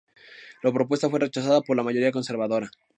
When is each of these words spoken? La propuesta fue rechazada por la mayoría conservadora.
La 0.63 0.71
propuesta 0.71 1.11
fue 1.11 1.19
rechazada 1.19 1.61
por 1.61 1.77
la 1.77 1.83
mayoría 1.83 2.11
conservadora. 2.11 2.71